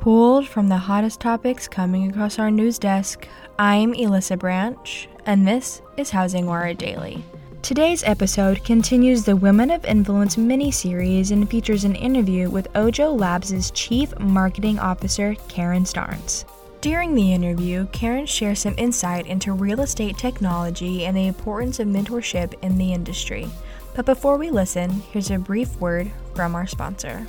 [0.00, 5.82] Pulled from the hottest topics coming across our news desk, I'm Elissa Branch, and this
[5.98, 7.22] is Housing Wire Daily.
[7.60, 13.10] Today's episode continues the Women of Influence mini series and features an interview with Ojo
[13.10, 16.46] Labs' Chief Marketing Officer, Karen Starnes.
[16.80, 21.88] During the interview, Karen shares some insight into real estate technology and the importance of
[21.88, 23.50] mentorship in the industry.
[23.94, 27.26] But before we listen, here's a brief word from our sponsor.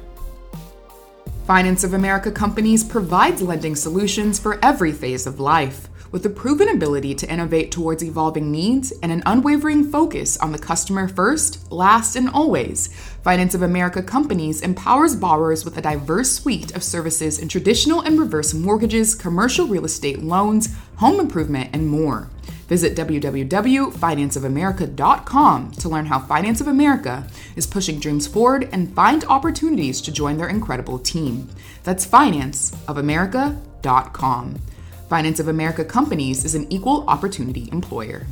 [1.45, 5.89] Finance of America Companies provides lending solutions for every phase of life.
[6.11, 10.59] With a proven ability to innovate towards evolving needs and an unwavering focus on the
[10.59, 12.89] customer first, last, and always,
[13.23, 18.19] Finance of America Companies empowers borrowers with a diverse suite of services in traditional and
[18.19, 22.29] reverse mortgages, commercial real estate loans, home improvement, and more.
[22.71, 29.99] Visit www.financeofamerica.com to learn how Finance of America is pushing dreams forward and find opportunities
[29.99, 31.49] to join their incredible team.
[31.83, 34.61] That's financeofamerica.com.
[35.09, 38.25] Finance of America Companies is an equal opportunity employer.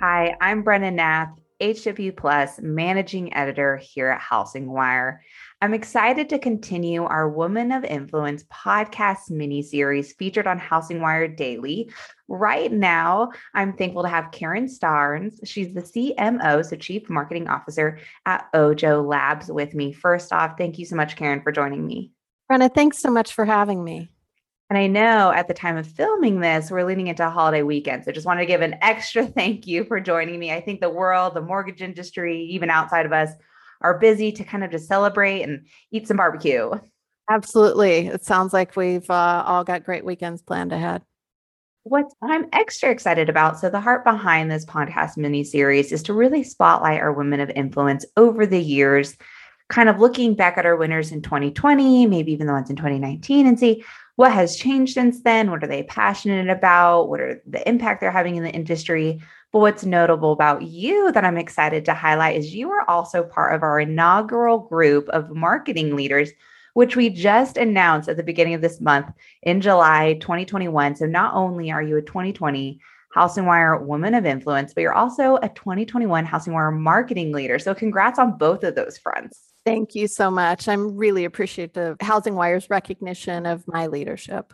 [0.00, 5.22] Hi, I'm Brena Nath, HW Plus Managing Editor here at Housing Wire.
[5.60, 11.26] I'm excited to continue our Woman of Influence podcast mini series featured on Housing Wire
[11.26, 11.90] Daily.
[12.28, 15.40] Right now, I'm thankful to have Karen Starnes.
[15.42, 19.92] She's the CMO, so Chief Marketing Officer at Ojo Labs, with me.
[19.92, 22.12] First off, thank you so much, Karen, for joining me.
[22.48, 24.08] Brena, thanks so much for having me.
[24.70, 28.04] And I know at the time of filming this, we're leading into a holiday weekend.
[28.04, 30.52] So just wanted to give an extra thank you for joining me.
[30.52, 33.30] I think the world, the mortgage industry, even outside of us,
[33.80, 36.70] are busy to kind of just celebrate and eat some barbecue.
[37.30, 38.06] Absolutely.
[38.06, 41.02] It sounds like we've uh, all got great weekends planned ahead.
[41.84, 46.12] What I'm extra excited about, so the heart behind this podcast mini series is to
[46.12, 49.16] really spotlight our women of influence over the years,
[49.68, 53.46] kind of looking back at our winners in 2020, maybe even the ones in 2019,
[53.46, 53.84] and see
[54.16, 55.50] what has changed since then?
[55.50, 57.08] What are they passionate about?
[57.08, 59.20] What are the impact they're having in the industry?
[59.52, 63.54] But what's notable about you that I'm excited to highlight is you are also part
[63.54, 66.30] of our inaugural group of marketing leaders,
[66.74, 69.10] which we just announced at the beginning of this month
[69.42, 70.96] in July 2021.
[70.96, 75.36] So not only are you a 2020 Housing Wire Woman of Influence, but you're also
[75.36, 77.58] a 2021 Housing Wire marketing leader.
[77.58, 79.44] So congrats on both of those fronts.
[79.64, 80.68] Thank you so much.
[80.68, 84.52] I'm really appreciative of Housing Wire's recognition of my leadership.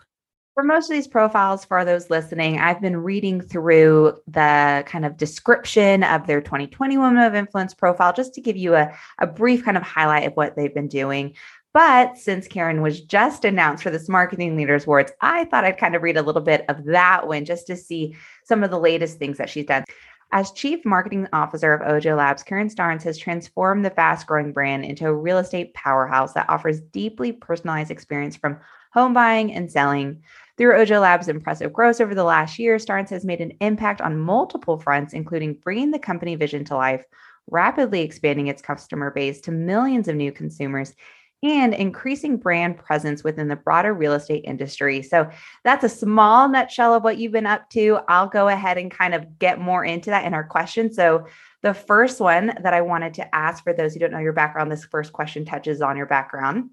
[0.54, 5.16] For most of these profiles, for those listening, I've been reading through the kind of
[5.16, 9.64] description of their 2020 Women of Influence profile just to give you a, a brief
[9.64, 11.34] kind of highlight of what they've been doing.
[11.72, 15.96] But since Karen was just announced for this Marketing Leaders Awards, I thought I'd kind
[15.96, 19.18] of read a little bit of that one just to see some of the latest
[19.18, 19.82] things that she's done.
[20.30, 24.84] As Chief Marketing Officer of Ojo Labs, Karen Starnes has transformed the fast growing brand
[24.84, 28.58] into a real estate powerhouse that offers deeply personalized experience from
[28.92, 30.22] home buying and selling.
[30.56, 34.18] Through Ojo Labs' impressive growth over the last year, Starnes has made an impact on
[34.18, 37.04] multiple fronts, including bringing the company vision to life,
[37.50, 40.94] rapidly expanding its customer base to millions of new consumers,
[41.42, 45.02] and increasing brand presence within the broader real estate industry.
[45.02, 45.28] So
[45.62, 47.98] that's a small nutshell of what you've been up to.
[48.08, 50.96] I'll go ahead and kind of get more into that in our questions.
[50.96, 51.26] So
[51.62, 54.70] the first one that I wanted to ask for those who don't know your background,
[54.70, 56.70] this first question touches on your background.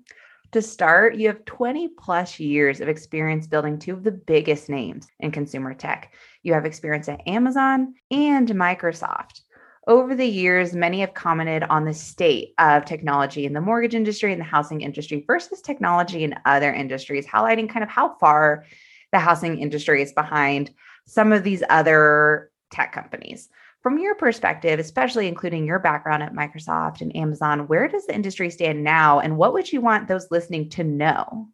[0.52, 5.08] To start, you have 20 plus years of experience building two of the biggest names
[5.22, 6.14] in consumer tech.
[6.44, 9.42] You have experience at Amazon and Microsoft.
[9.88, 14.34] Over the years, many have commented on the state of technology in the mortgage industry
[14.34, 18.66] and the housing industry versus technology in other industries, highlighting kind of how far
[19.14, 20.72] the housing industry is behind
[21.08, 23.50] some of these other tech companies.
[23.82, 28.52] From your perspective, especially including your background at Microsoft and Amazon, where does the industry
[28.52, 31.48] stand now and what would you want those listening to know?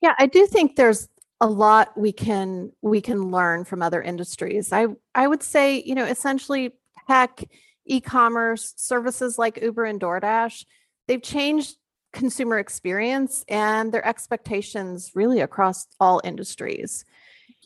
[0.00, 1.08] Yeah, I do think there's
[1.40, 4.72] a lot we can we can learn from other industries.
[4.72, 6.72] I I would say, you know, essentially
[7.06, 7.44] tech,
[7.86, 10.64] e-commerce, services like Uber and DoorDash,
[11.06, 11.76] they've changed
[12.12, 17.04] consumer experience and their expectations really across all industries.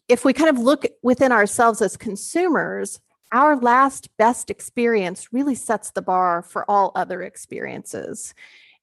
[0.09, 2.99] If we kind of look within ourselves as consumers,
[3.33, 8.35] our last best experience really sets the bar for all other experiences.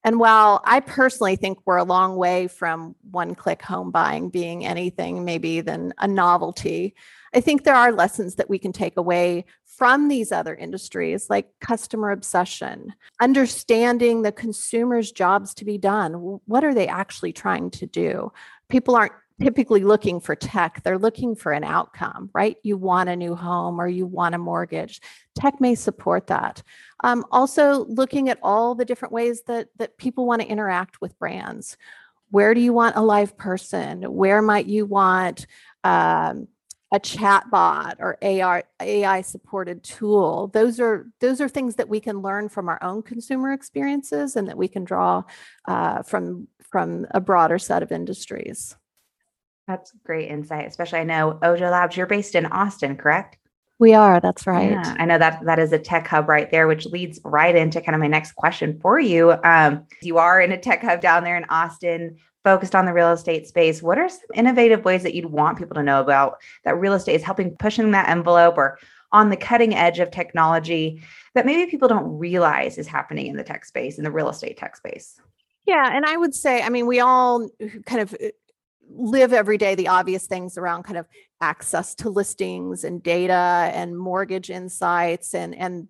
[0.03, 4.63] And while I personally think we're a long way from one click home buying being
[4.63, 6.93] anything maybe than a novelty,
[7.33, 11.49] I think there are lessons that we can take away from these other industries like
[11.59, 16.39] customer obsession, understanding the consumer's jobs to be done.
[16.45, 18.31] What are they actually trying to do?
[18.69, 22.57] People aren't typically looking for tech they're looking for an outcome right?
[22.63, 25.01] You want a new home or you want a mortgage.
[25.35, 26.61] Tech may support that.
[27.03, 31.17] Um, also looking at all the different ways that that people want to interact with
[31.17, 31.77] brands.
[32.29, 34.03] Where do you want a live person?
[34.03, 35.47] Where might you want
[35.83, 36.47] um,
[36.91, 40.47] a chat bot or AI, AI supported tool.
[40.47, 44.47] Those are those are things that we can learn from our own consumer experiences and
[44.47, 45.23] that we can draw
[45.67, 48.75] uh, from from a broader set of industries.
[49.67, 53.37] That's great insight, especially I know Ojo Labs, you're based in Austin, correct?
[53.77, 54.71] We are, that's right.
[54.71, 57.81] Yeah, I know that that is a tech hub right there, which leads right into
[57.81, 59.33] kind of my next question for you.
[59.43, 63.11] Um, you are in a tech hub down there in Austin focused on the real
[63.11, 66.79] estate space, what are some innovative ways that you'd want people to know about that
[66.79, 68.77] real estate is helping pushing that envelope or
[69.11, 71.01] on the cutting edge of technology
[71.33, 74.57] that maybe people don't realize is happening in the tech space, in the real estate
[74.57, 75.19] tech space?
[75.65, 75.89] Yeah.
[75.91, 77.49] And I would say, I mean, we all
[77.87, 78.27] kind of uh,
[78.89, 81.07] live every day the obvious things around kind of
[81.41, 85.87] access to listings and data and mortgage insights and and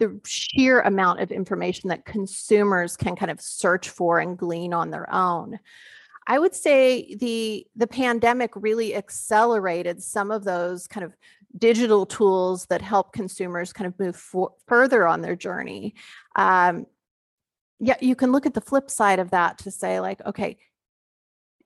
[0.00, 4.90] the sheer amount of information that consumers can kind of search for and glean on
[4.90, 5.58] their own.
[6.26, 11.14] I would say the the pandemic really accelerated some of those kind of
[11.56, 15.94] digital tools that help consumers kind of move for, further on their journey.
[16.34, 16.86] Um,
[17.78, 20.56] yeah, you can look at the flip side of that to say like, okay,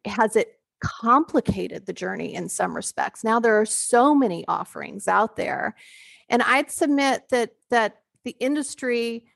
[0.05, 3.25] has it complicated the journey in some respects?
[3.25, 5.77] Now there are so many offerings out there,
[6.29, 9.27] and I'd submit that that the industry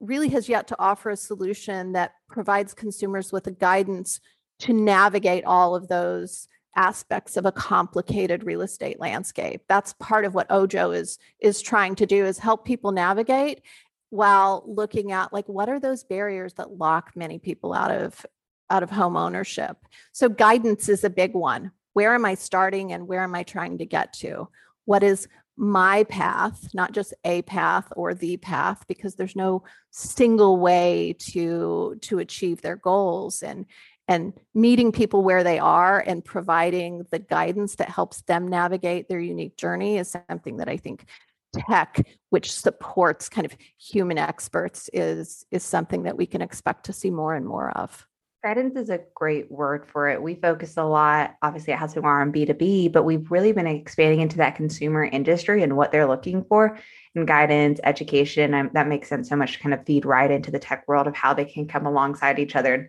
[0.00, 4.20] really has yet to offer a solution that provides consumers with a guidance
[4.60, 9.62] to navigate all of those aspects of a complicated real estate landscape.
[9.68, 13.62] That's part of what Ojo is is trying to do is help people navigate
[14.10, 18.24] while looking at like what are those barriers that lock many people out of
[18.70, 19.76] out of home ownership.
[20.12, 21.72] So guidance is a big one.
[21.92, 24.48] Where am I starting and where am I trying to get to?
[24.84, 25.28] What is
[25.58, 31.98] my path, not just a path or the path because there's no single way to
[32.02, 33.66] to achieve their goals and
[34.06, 39.20] and meeting people where they are and providing the guidance that helps them navigate their
[39.20, 41.04] unique journey is something that I think
[41.52, 46.92] tech which supports kind of human experts is is something that we can expect to
[46.92, 48.06] see more and more of
[48.42, 52.20] guidance is a great word for it we focus a lot obviously at housing wire
[52.20, 56.44] on b2b but we've really been expanding into that consumer industry and what they're looking
[56.44, 56.78] for
[57.14, 60.50] in guidance education and that makes sense so much to kind of feed right into
[60.50, 62.88] the tech world of how they can come alongside each other and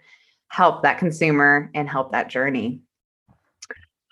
[0.49, 2.81] help that consumer and help that journey.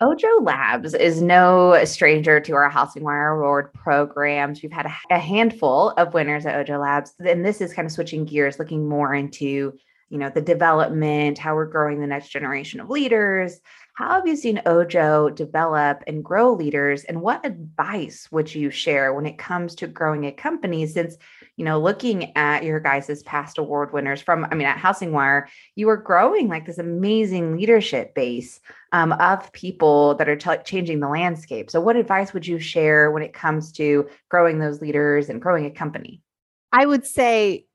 [0.00, 4.62] Ojo Labs is no stranger to our Housing Wire Award programs.
[4.62, 8.24] We've had a, handful of winners at Ojo Labs, and this is kind of switching
[8.24, 9.76] gears, looking more into
[10.08, 13.60] you know the development, how we're growing the next generation of leaders.
[13.94, 19.12] How have you seen Ojo develop and grow leaders, and what advice would you share
[19.12, 20.86] when it comes to growing a company?
[20.86, 21.16] Since
[21.58, 25.48] you know, looking at your guys' past award winners from, I mean, at Housing Wire,
[25.74, 28.60] you are growing like this amazing leadership base
[28.92, 31.68] um, of people that are t- changing the landscape.
[31.68, 35.66] So, what advice would you share when it comes to growing those leaders and growing
[35.66, 36.22] a company?
[36.70, 37.66] I would say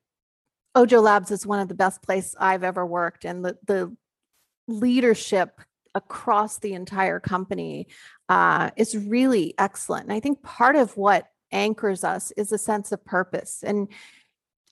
[0.76, 3.96] Ojo Labs is one of the best places I've ever worked, and the the
[4.68, 5.60] leadership
[5.96, 7.88] across the entire company
[8.30, 10.06] uh, is really excellent.
[10.06, 13.88] And I think part of what anchors us is a sense of purpose and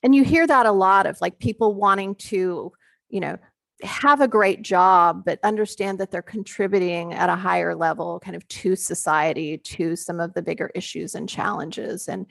[0.04, 2.72] and you hear that a lot of like people wanting to
[3.10, 3.38] you know
[3.84, 8.48] have a great job but understand that they're contributing at a higher level kind of
[8.48, 12.26] to society to some of the bigger issues and challenges and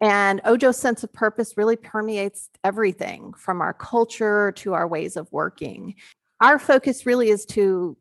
[0.00, 5.30] and ojo's sense of purpose really permeates everything from our culture to our ways of
[5.32, 5.94] working
[6.40, 7.96] our focus really is to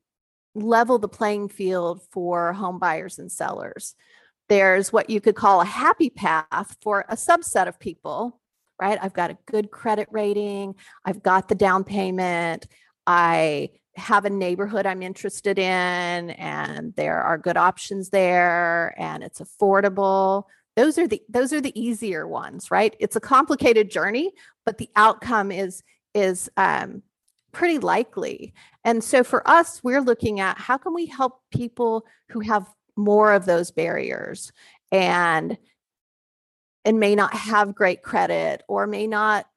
[0.55, 3.95] level the playing field for home buyers and sellers
[4.49, 8.41] there's what you could call a happy path for a subset of people,
[8.81, 8.97] right?
[9.01, 10.75] I've got a good credit rating,
[11.05, 12.67] I've got the down payment,
[13.05, 19.39] I have a neighborhood I'm interested in, and there are good options there, and it's
[19.39, 20.45] affordable.
[20.79, 22.95] Those are the those are the easier ones, right?
[23.01, 24.31] It's a complicated journey,
[24.65, 25.83] but the outcome is
[26.13, 27.03] is um,
[27.51, 28.53] pretty likely.
[28.85, 33.33] And so for us, we're looking at how can we help people who have more
[33.33, 34.53] of those barriers
[34.89, 35.57] and
[36.85, 39.47] and may not have great credit or may not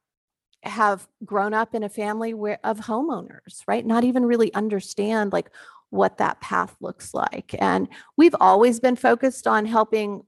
[0.65, 5.51] have grown up in a family where of homeowners right not even really understand like
[5.91, 7.87] what that path looks like and
[8.17, 10.25] we've always been focused on helping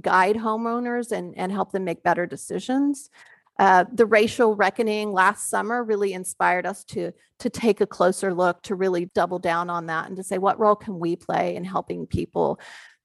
[0.00, 3.10] guide homeowners and and help them make better decisions.
[3.58, 8.62] Uh, the racial reckoning last summer really inspired us to to take a closer look
[8.62, 11.64] to really double down on that and to say what role can we play in
[11.64, 12.58] helping people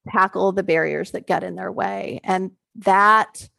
[0.09, 2.21] tackle the barriers that get in their way?
[2.23, 3.49] And that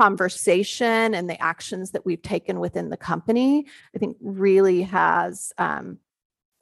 [0.00, 3.64] conversation and the actions that we've taken within the company
[3.94, 5.98] i think really has um,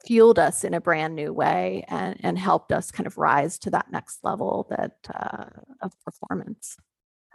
[0.05, 3.69] fueled us in a brand new way and, and helped us kind of rise to
[3.71, 5.45] that next level that uh,
[5.81, 6.77] of performance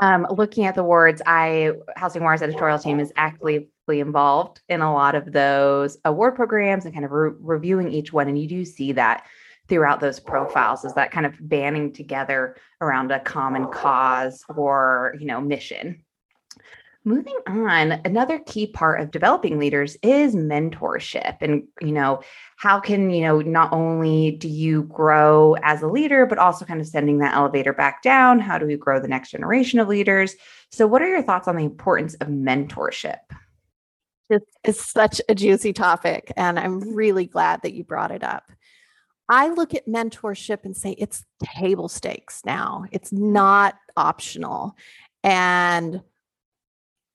[0.00, 4.92] um, looking at the awards, I Housing Wire's editorial team is actively involved in a
[4.92, 8.26] lot of those award programs and kind of re- reviewing each one.
[8.26, 9.26] And you do see that
[9.68, 15.26] throughout those profiles is that kind of banding together around a common cause or you
[15.26, 16.02] know mission
[17.04, 22.20] moving on another key part of developing leaders is mentorship and you know
[22.56, 26.80] how can you know not only do you grow as a leader but also kind
[26.80, 28.38] of sending that elevator back down.
[28.38, 30.34] How do we grow the next generation of leaders?
[30.70, 33.18] So what are your thoughts on the importance of mentorship?
[34.62, 38.52] It's such a juicy topic and i'm really glad that you brought it up.
[39.28, 42.84] I look at mentorship and say it's table stakes now.
[42.90, 44.76] It's not optional.
[45.22, 46.02] And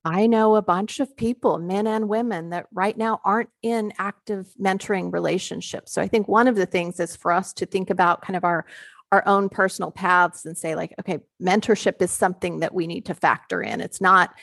[0.06, 4.48] I know a bunch of people, men and women, that right now aren't in active
[4.62, 5.92] mentoring relationships.
[5.92, 8.46] So I think one of the things is for us to think about kind of
[8.46, 8.66] our
[9.12, 13.16] our own personal paths and say like okay mentorship is something that we need to
[13.16, 13.82] factor in.
[13.82, 14.36] It's not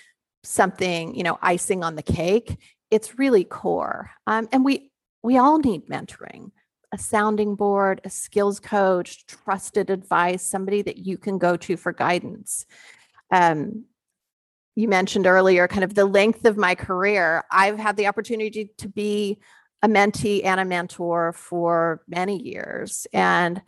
[0.43, 2.59] something you know icing on the cake.
[2.91, 4.11] It's really core.
[4.27, 4.91] Um, and we
[5.23, 6.51] we all need mentoring.
[6.91, 11.93] A sounding board a skills coach trusted advice somebody that you can go to for
[11.93, 12.67] guidance.
[13.31, 13.85] Um,
[14.75, 18.89] you mentioned earlier kind of the length of my career i've had the opportunity to
[18.89, 19.39] be
[19.83, 23.63] a mentee and a mentor for many years and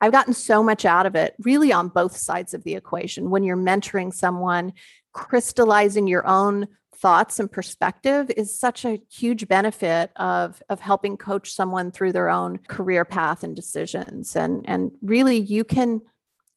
[0.00, 3.30] i've gotten so much out of it really on both sides of the equation.
[3.30, 4.72] When you're mentoring someone
[5.12, 11.52] crystallizing your own thoughts and perspective is such a huge benefit of of helping coach
[11.52, 16.02] someone through their own career path and decisions and and really you can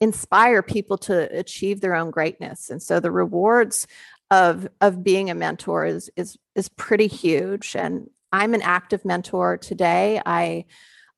[0.01, 2.69] inspire people to achieve their own greatness.
[2.69, 3.87] And so the rewards
[4.31, 7.75] of of being a mentor is is is pretty huge.
[7.75, 10.21] And i'm an active mentor today.
[10.25, 10.65] I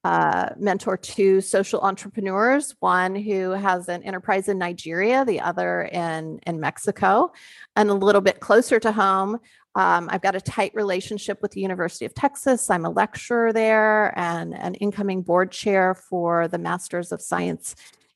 [0.03, 6.39] uh, mentor two social entrepreneurs one who has an enterprise in nigeria the other in
[6.45, 7.31] in mexico
[7.75, 9.39] and a little bit closer to home.
[9.73, 12.69] Um, I've got a tight relationship with the University of Texas.
[12.69, 17.75] I'm a lecturer there and an incoming board chair for the Masters of Science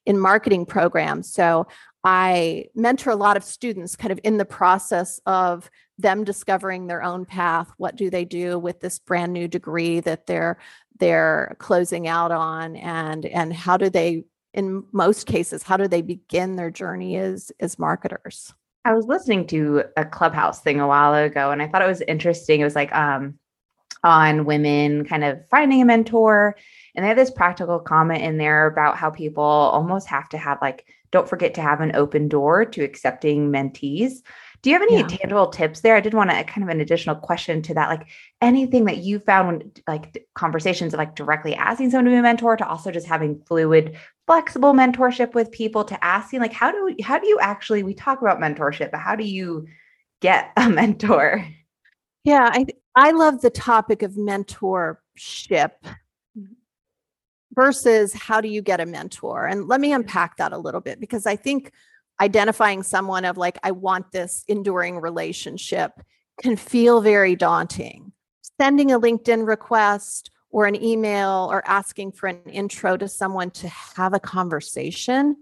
[0.10, 1.32] in marketing programs.
[1.32, 1.68] So
[2.04, 7.04] I mentor a lot of students kind of in the process of them discovering their
[7.04, 7.72] own path.
[7.78, 10.58] What do they do with this brand new degree that they're
[10.98, 14.24] they're closing out on and and how do they
[14.54, 18.51] in most cases how do they begin their journey as as marketers?
[18.86, 22.01] I was listening to a clubhouse thing a while ago and I thought it was
[22.01, 22.62] interesting.
[22.62, 23.38] It was like um
[24.04, 26.56] on women kind of finding a mentor
[26.96, 30.60] and they have this practical comment in there about how people almost have to have
[30.62, 34.22] like, don't forget to have an open door to accepting mentees.
[34.62, 35.08] Do you have any yeah.
[35.08, 35.96] tangible tips there?
[35.96, 38.08] I did want to kind of an additional question to that, like
[38.41, 42.22] anything that you found when like conversations of like directly asking someone to be a
[42.22, 46.93] mentor to also just having fluid, flexible mentorship with people to asking like how do
[47.01, 49.65] how do you actually we talk about mentorship, but how do you
[50.19, 51.46] get a mentor?
[52.25, 52.65] Yeah, I
[52.96, 55.72] I love the topic of mentorship
[57.60, 59.46] versus how do you get a mentor?
[59.46, 61.74] And let me unpack that a little bit because I think
[62.22, 65.92] identifying someone of like, I want this enduring relationship
[66.42, 68.13] can feel very daunting.
[68.62, 73.68] Sending a LinkedIn request or an email or asking for an intro to someone to
[73.68, 75.36] have a conversation,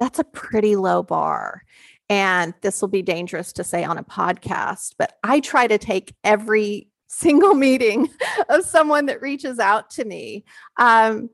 [0.00, 1.62] that's a pretty low bar.
[2.08, 6.12] And this will be dangerous to say on a podcast, but I try to take
[6.24, 8.08] every single meeting
[8.48, 10.44] of someone that reaches out to me.
[10.78, 11.28] Um,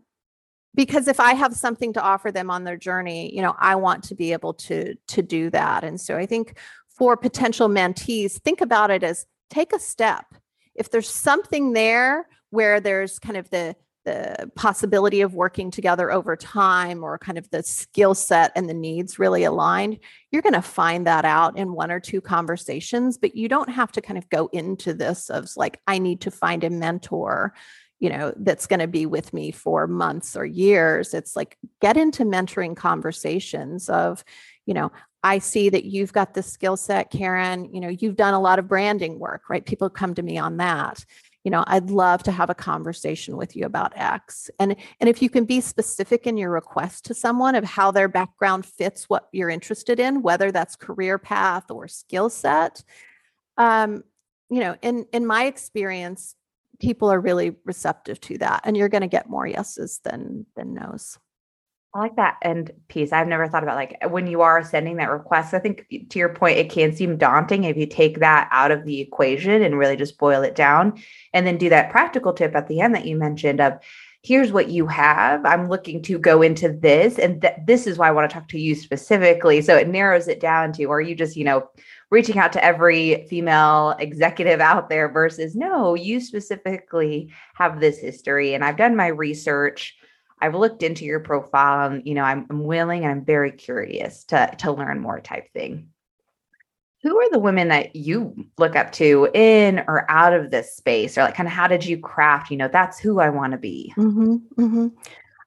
[0.75, 4.05] because if I have something to offer them on their journey, you know, I want
[4.05, 5.85] to be able to to do that.
[5.85, 10.27] And so I think for potential mentees, think about it as take a step.
[10.75, 16.37] If there's something there where there's kind of the the possibility of working together over
[16.37, 19.99] time or kind of the skill set and the needs really aligned,
[20.31, 23.19] you're going to find that out in one or two conversations.
[23.19, 26.31] But you don't have to kind of go into this of like, I need to
[26.31, 27.53] find a mentor,
[27.99, 31.13] you know, that's going to be with me for months or years.
[31.13, 34.25] It's like, get into mentoring conversations of,
[34.67, 34.93] you know,
[35.25, 37.75] I see that you've got the skill set, Karen.
[37.75, 39.67] You know, you've done a lot of branding work, right?
[39.67, 41.05] People come to me on that
[41.47, 44.51] you know i'd love to have a conversation with you about x.
[44.59, 48.09] And and if you can be specific in your request to someone of how their
[48.09, 52.83] background fits what you're interested in whether that's career path or skill set
[53.57, 54.03] um,
[54.51, 56.35] you know in in my experience
[56.81, 60.75] people are really receptive to that and you're going to get more yeses than than
[60.75, 61.17] nos
[61.97, 63.11] I like that end piece.
[63.11, 65.55] I've never thought about like when you are sending that request.
[65.55, 68.85] I think to your point, it can seem daunting if you take that out of
[68.85, 71.01] the equation and really just boil it down
[71.33, 73.79] and then do that practical tip at the end that you mentioned of
[74.23, 75.47] here's what you have.
[75.47, 78.49] I'm looking to go into this and th- this is why I want to talk
[78.49, 79.63] to you specifically.
[79.63, 81.71] So it narrows it down to are you just, you know,
[82.11, 88.53] reaching out to every female executive out there versus no, you specifically have this history
[88.53, 89.97] and I've done my research
[90.41, 94.25] I've looked into your profile and you know I'm, I'm willing and I'm very curious
[94.25, 95.89] to to learn more type thing.
[97.03, 101.17] Who are the women that you look up to in or out of this space,
[101.17, 102.51] or like kind of how did you craft?
[102.51, 103.93] You know, that's who I want to be.
[103.97, 104.89] Mm-hmm, mm-hmm.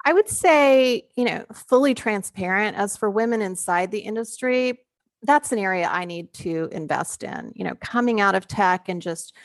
[0.06, 2.78] I would say, you know, fully transparent.
[2.78, 4.80] As for women inside the industry,
[5.24, 7.52] that's an area I need to invest in.
[7.56, 9.36] You know, coming out of tech and just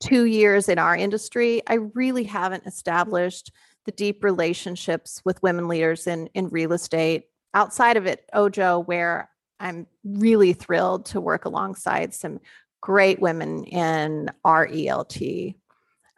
[0.00, 3.50] two years in our industry, I really haven't established
[3.84, 7.24] the deep relationships with women leaders in, in real estate.
[7.52, 12.40] Outside of it, Ojo, where I'm really thrilled to work alongside some
[12.80, 15.54] great women in our ELT.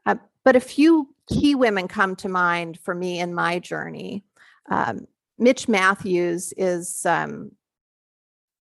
[0.04, 4.24] Uh, but a few key women come to mind for me in my journey.
[4.70, 5.06] Um,
[5.38, 7.52] Mich Mathews is um,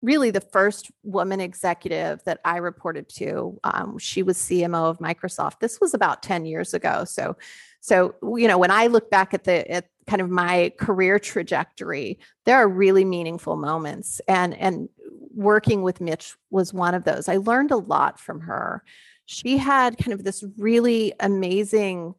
[0.05, 3.59] really the first woman executive that I reported to.
[3.65, 5.61] Um, she was CMO of Microsoft.
[5.61, 7.05] This was about 10 years ago.
[7.05, 7.37] So,
[7.81, 12.19] so you know, when I look back at the at kind of my career trajectory,
[12.45, 14.89] there are really meaningful moments, and and
[15.35, 17.29] working with Mich was one of those.
[17.29, 18.85] I learned a lot from her.
[19.27, 22.15] She had kind of this really amazing,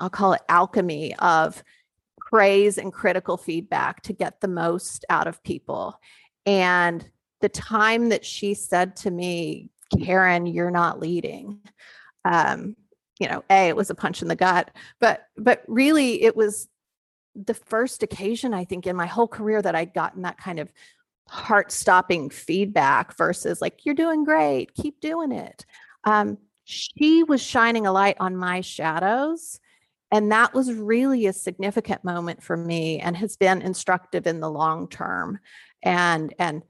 [0.00, 1.62] I'll call it alchemy of
[2.18, 6.00] praise and critical feedback to get the most out of people.
[6.44, 7.08] And
[7.40, 9.70] the time that she said to me,
[10.02, 11.60] Karen, you're not leading.
[12.24, 12.76] Um,
[13.18, 16.68] you know, a it was a punch in the gut, but but really it was
[17.34, 20.72] the first occasion I think in my whole career that I'd gotten that kind of
[21.28, 25.66] heart stopping feedback versus like you're doing great, keep doing it.
[26.04, 29.60] Um, she was shining a light on my shadows
[30.12, 34.50] and that was really a significant moment for me and has been instructive in the
[34.50, 35.40] long term
[35.82, 36.62] and and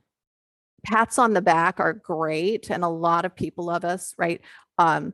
[0.86, 4.40] pats on the back are great and a lot of people of us right
[4.78, 5.12] um,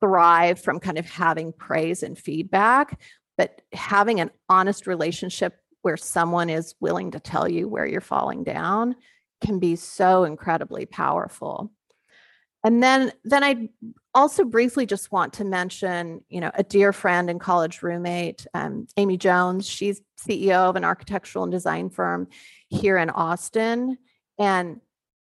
[0.00, 2.98] thrive from kind of having praise and feedback
[3.36, 8.44] but having an honest relationship where someone is willing to tell you where you're falling
[8.44, 8.94] down
[9.40, 11.72] can be so incredibly powerful.
[12.62, 13.68] And then then i
[14.14, 18.86] also briefly just want to mention you know a dear friend and college roommate um,
[18.98, 19.66] amy jones.
[19.66, 22.28] She's ceo of an architectural and design firm
[22.68, 23.96] here in austin
[24.40, 24.80] and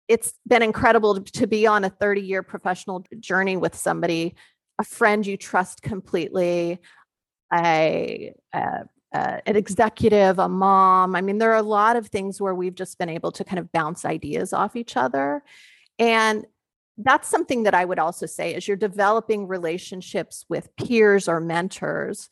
[0.08, 4.36] it's been incredible to, be on a 30 year professional journey with somebody,
[4.80, 6.80] a friend you trust completely,
[7.54, 11.16] a, a, an executive, a mom.
[11.16, 13.60] I mean, there are a lot of things where we've just been able to kind
[13.60, 15.44] of bounce ideas off each other.
[15.98, 16.46] And
[16.98, 22.30] that's something that I would also say as you're developing relationships with peers or mentors,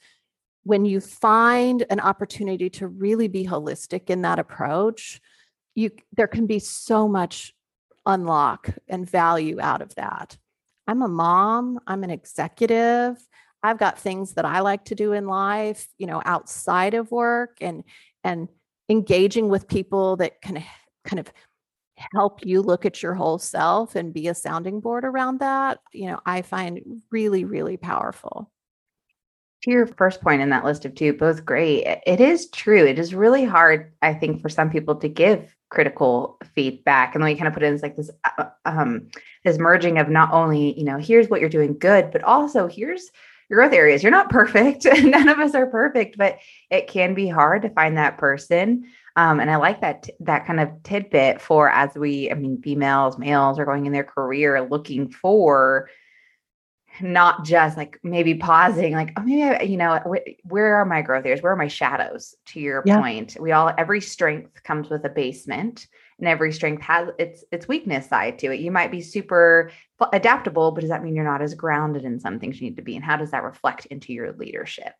[0.63, 5.21] when you find an opportunity to really be holistic in that approach,
[5.77, 7.53] you there can be so much
[8.07, 10.35] unlock and value out of that.
[10.87, 13.15] I'm a mom, I'm an executive.
[13.61, 17.57] I've got things that I like to do in life, you know, outside of work
[17.61, 17.83] and
[18.23, 18.49] and
[18.89, 20.63] engaging with people that can
[21.05, 21.31] kind of
[22.13, 26.07] help you look at your whole self and be a sounding board around that, you
[26.07, 28.51] know, I find really really powerful
[29.63, 31.85] to your first point in that list of two, both great.
[32.05, 32.85] It is true.
[32.85, 37.29] It is really hard, I think, for some people to give critical feedback, and then
[37.29, 39.07] we kind of put as like this, uh, um,
[39.43, 43.11] this merging of not only, you know, here's what you're doing good, but also here's
[43.49, 44.03] your growth areas.
[44.03, 44.85] You're not perfect.
[45.03, 48.85] None of us are perfect, but it can be hard to find that person.
[49.15, 53.17] Um, and I like that that kind of tidbit for as we, I mean, females,
[53.17, 55.89] males are going in their career looking for
[57.01, 60.01] not just like maybe pausing like oh maybe I, you know
[60.43, 61.41] where are my growth areas?
[61.41, 62.35] Where are my shadows?
[62.47, 62.99] to your yeah.
[62.99, 65.87] point we all every strength comes with a basement
[66.19, 68.59] and every strength has its its weakness side to it.
[68.59, 69.71] You might be super
[70.13, 72.81] adaptable but does that mean you're not as grounded in some things you need to
[72.83, 72.95] be?
[72.95, 74.93] And how does that reflect into your leadership?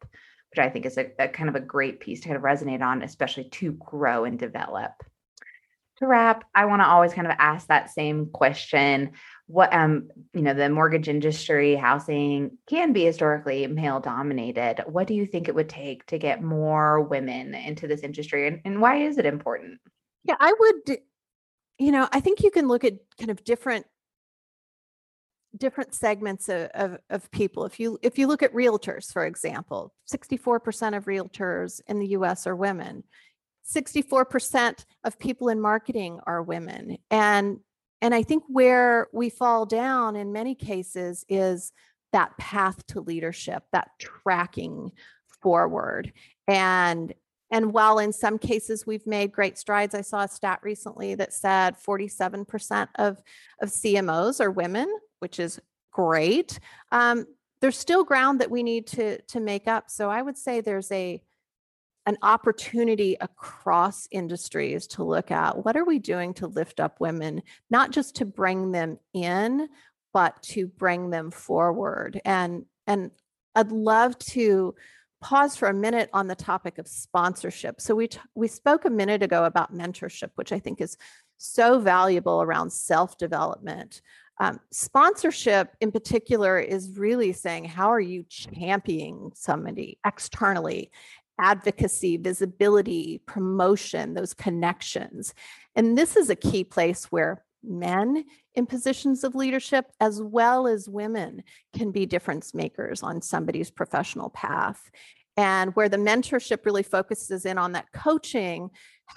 [0.52, 2.82] Which i think is a, a kind of a great piece to kind of resonate
[2.82, 4.94] on especially to grow and develop
[5.98, 9.12] to wrap, I want to always kind of ask that same question.
[9.48, 14.84] What um you know the mortgage industry housing can be historically male dominated.
[14.88, 18.62] What do you think it would take to get more women into this industry and,
[18.66, 19.80] and why is it important?
[20.24, 20.98] Yeah i would
[21.80, 23.86] you know i think you can look at kind of different
[25.56, 27.66] different segments of, of, of, people.
[27.66, 32.48] If you if you look at realtors for example 64% of realtors in the us
[32.48, 33.04] are women
[33.68, 36.98] 64% of people in marketing are women.
[37.12, 37.60] And
[38.00, 41.72] and i think where we fall down in many cases is
[42.14, 44.92] that path to leadership that tracking
[45.42, 46.14] forward.
[46.48, 47.14] And
[47.50, 51.34] and while in some cases we've made great strides i saw a stat recently that
[51.34, 53.22] said 47% of
[53.62, 54.88] of cmos are women
[55.20, 55.60] which is
[55.98, 56.60] great.
[56.92, 57.26] Um,
[57.60, 59.90] there's still ground that we need to to make up.
[59.90, 61.22] So i would say there's a
[62.08, 67.44] an opportunity across industries to look at what are we doing to lift up women,
[67.70, 69.68] not just to bring them in,
[70.14, 72.20] but to bring them forward.
[72.24, 73.12] And and
[73.54, 74.74] I'd love to
[75.22, 77.82] pause for a minute on the topic of sponsorship.
[77.82, 80.96] So we t- we spoke a minute ago about mentorship, which I think is
[81.38, 84.02] so valuable around self development.
[84.40, 90.92] Um, sponsorship, in particular, is really saying how are you championing somebody externally
[91.40, 95.34] advocacy, visibility, promotion, those connections.
[95.76, 98.24] And this is a key place where men
[98.56, 101.44] in positions of leadership, as well as women,
[101.76, 104.90] can be difference makers on somebody's professional path.
[105.36, 108.72] And where the mentorship really focuses in on that coaching,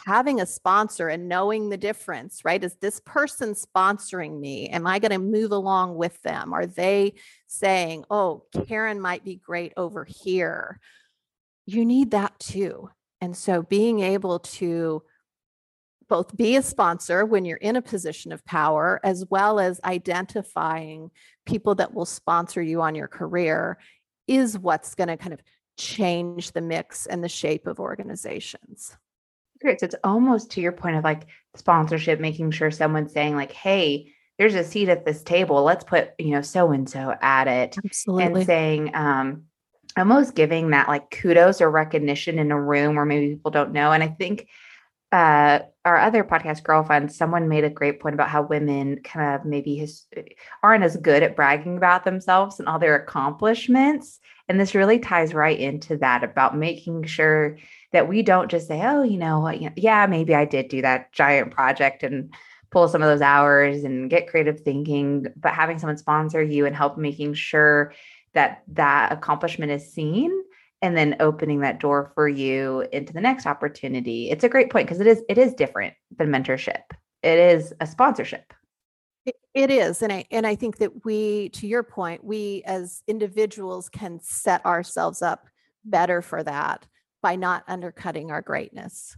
[0.04, 2.62] having a sponsor and knowing the difference, right?
[2.62, 4.68] Is this person sponsoring me?
[4.68, 6.52] Am I going to move along with them?
[6.52, 7.14] Are they
[7.46, 10.78] saying, oh, Karen might be great over here?
[11.72, 12.90] You need that too.
[13.20, 15.02] And so being able to
[16.08, 21.10] both be a sponsor when you're in a position of power, as well as identifying
[21.46, 23.78] people that will sponsor you on your career,
[24.26, 25.40] is what's going to kind of
[25.78, 28.96] change the mix and the shape of organizations.
[29.60, 29.80] Great.
[29.80, 34.12] So it's almost to your point of like sponsorship, making sure someone's saying, like, hey,
[34.38, 35.62] there's a seat at this table.
[35.62, 37.76] Let's put, you know, so and so at it.
[37.84, 38.24] Absolutely.
[38.24, 39.44] And saying, um,
[39.96, 43.92] almost giving that like kudos or recognition in a room where maybe people don't know.
[43.92, 44.48] And I think
[45.12, 49.44] uh, our other podcast girlfriends, someone made a great point about how women kind of
[49.44, 50.06] maybe his,
[50.62, 54.20] aren't as good at bragging about themselves and all their accomplishments.
[54.48, 57.58] And this really ties right into that about making sure
[57.92, 61.50] that we don't just say, oh, you know, yeah, maybe I did do that giant
[61.50, 62.32] project and
[62.70, 66.76] pull some of those hours and get creative thinking, but having someone sponsor you and
[66.76, 67.92] help making sure
[68.34, 70.30] that that accomplishment is seen
[70.82, 74.30] and then opening that door for you into the next opportunity.
[74.30, 76.82] It's a great point because it is it is different than mentorship.
[77.22, 78.52] It is a sponsorship.
[79.52, 83.88] It, is and i and i think that we to your point we as individuals
[83.88, 85.48] can set ourselves up
[85.84, 86.86] better for that
[87.20, 89.16] by not undercutting our greatness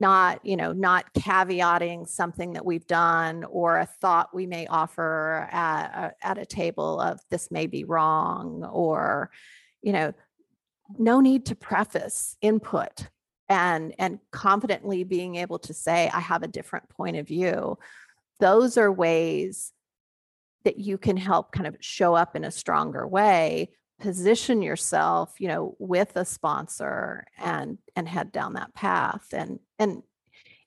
[0.00, 5.48] not you know not caveating something that we've done or a thought we may offer
[5.50, 9.30] at uh, at a table of this may be wrong or
[9.82, 10.12] you know
[10.98, 13.08] no need to preface input
[13.48, 17.78] and and confidently being able to say i have a different point of view.
[18.38, 19.72] Those are ways
[20.64, 25.48] that you can help kind of show up in a stronger way position yourself you
[25.48, 29.28] know with a sponsor and and head down that path.
[29.32, 30.02] And and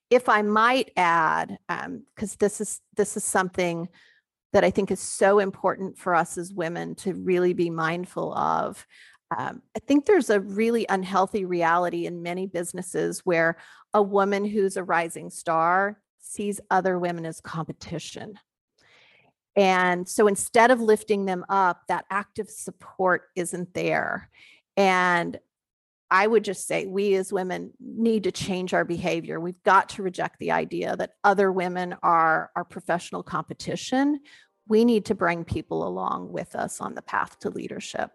[0.09, 3.87] if i might add because um, this is this is something
[4.53, 8.85] that i think is so important for us as women to really be mindful of
[9.35, 13.57] um, i think there's a really unhealthy reality in many businesses where
[13.93, 18.37] a woman who's a rising star sees other women as competition
[19.59, 24.29] and so instead of lifting them up, that active support isn't there.
[24.77, 25.37] And
[26.11, 29.39] I would just say we as women need to change our behavior.
[29.39, 34.19] We've got to reject the idea that other women are our professional competition.
[34.67, 38.11] We need to bring people along with us on the path to leadership.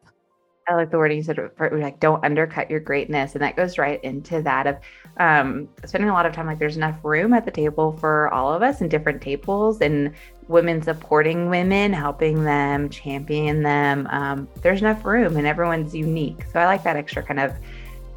[0.67, 1.39] I like the word you said,
[1.73, 4.79] like don't undercut your greatness, and that goes right into that of
[5.19, 6.47] um, spending a lot of time.
[6.47, 10.15] Like there's enough room at the table for all of us, and different tables, and
[10.49, 14.07] women supporting women, helping them, champion them.
[14.11, 16.45] Um, there's enough room, and everyone's unique.
[16.51, 17.53] So I like that extra kind of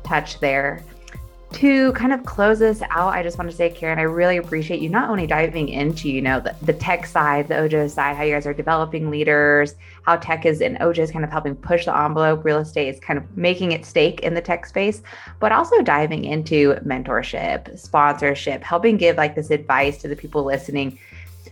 [0.08, 0.84] touch there.
[1.54, 4.82] To kind of close this out, I just want to say, Karen, I really appreciate
[4.82, 8.24] you not only diving into, you know, the, the tech side, the OJO side, how
[8.24, 11.86] you guys are developing leaders, how tech is and OJO is kind of helping push
[11.86, 15.02] the envelope, real estate is kind of making it stake in the tech space,
[15.40, 21.00] but also diving into mentorship, sponsorship, helping give like this advice to the people listening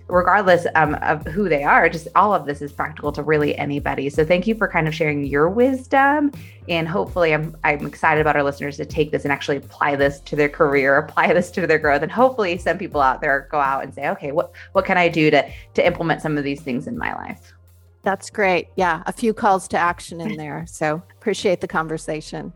[0.07, 4.09] regardless um, of who they are, just all of this is practical to really anybody.
[4.09, 6.31] So thank you for kind of sharing your wisdom.
[6.67, 10.19] And hopefully, I'm, I'm excited about our listeners to take this and actually apply this
[10.21, 12.01] to their career, apply this to their growth.
[12.01, 15.09] And hopefully, some people out there go out and say, okay, what, what can I
[15.09, 17.53] do to, to implement some of these things in my life?
[18.03, 18.67] That's great.
[18.75, 20.65] Yeah, a few calls to action in there.
[20.67, 22.53] So appreciate the conversation.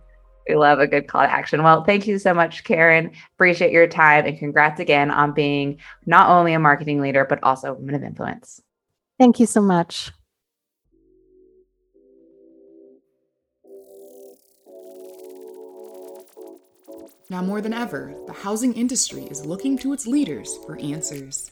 [0.50, 1.62] We love a good call to action.
[1.62, 3.12] Well, thank you so much, Karen.
[3.36, 7.70] Appreciate your time and congrats again on being not only a marketing leader, but also
[7.70, 8.60] a woman of influence.
[9.20, 10.12] Thank you so much.
[17.30, 21.52] Now more than ever, the housing industry is looking to its leaders for answers.